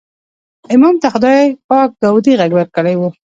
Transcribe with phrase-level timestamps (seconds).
[0.75, 1.39] امام ته خدای
[1.69, 3.01] پاک داودي غږ ورکړی و.